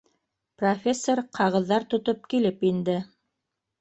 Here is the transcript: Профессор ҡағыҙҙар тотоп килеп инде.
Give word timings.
Профессор 0.61 1.21
ҡағыҙҙар 1.39 1.87
тотоп 1.93 2.25
килеп 2.33 2.67
инде. 2.71 2.97